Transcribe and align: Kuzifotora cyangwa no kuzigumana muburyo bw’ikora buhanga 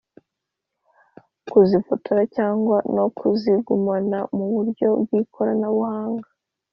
Kuzifotora 1.51 2.23
cyangwa 2.35 2.77
no 2.95 3.05
kuzigumana 3.17 4.17
muburyo 4.35 4.87
bw’ikora 5.01 5.51
buhanga 5.77 6.27